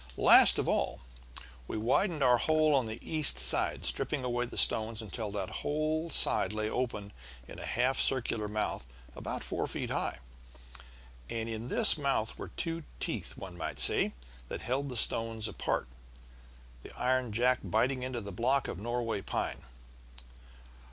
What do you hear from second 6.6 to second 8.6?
open in a half circular